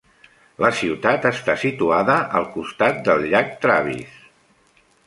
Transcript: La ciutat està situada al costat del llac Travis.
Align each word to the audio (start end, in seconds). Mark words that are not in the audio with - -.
La 0.63 0.71
ciutat 0.79 1.27
està 1.31 1.57
situada 1.65 2.17
al 2.41 2.49
costat 2.57 3.01
del 3.11 3.25
llac 3.35 3.57
Travis. 3.67 4.19